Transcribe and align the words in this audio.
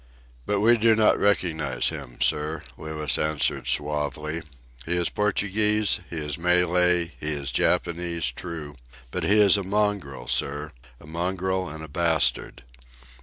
"But 0.47 0.61
we 0.61 0.79
do 0.79 0.95
not 0.95 1.19
recognize 1.19 1.89
him, 1.89 2.19
sir," 2.21 2.63
Louis 2.75 3.19
answered 3.19 3.67
suavely. 3.67 4.41
"He 4.83 4.97
is 4.97 5.09
Portuguese; 5.11 5.99
he 6.09 6.15
is 6.15 6.39
Malay; 6.39 7.11
he 7.19 7.27
is 7.29 7.51
Japanese, 7.51 8.31
true; 8.31 8.73
but 9.11 9.21
he 9.23 9.39
is 9.39 9.57
a 9.57 9.63
mongrel, 9.63 10.25
sir, 10.25 10.71
a 10.99 11.05
mongrel 11.05 11.69
and 11.69 11.83
a 11.83 11.87
bastard. 11.87 12.63